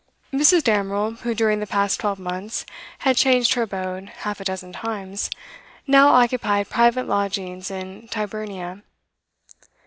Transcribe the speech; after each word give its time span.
Mrs. 0.33 0.63
Damerel, 0.63 1.11
who 1.17 1.35
during 1.35 1.59
the 1.59 1.67
past 1.67 1.99
twelve 1.99 2.17
months 2.17 2.65
had 3.05 3.15
changed 3.15 3.53
her 3.53 3.61
abode 3.61 4.09
half 4.09 4.39
a 4.39 4.43
dozen 4.43 4.73
times, 4.73 5.29
now 5.85 6.07
occupied 6.07 6.71
private 6.71 7.07
lodgings 7.07 7.69
in 7.69 8.07
Tyburnia. 8.07 8.81